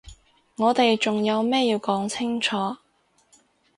[0.55, 2.55] 我哋仲有咩要講清楚？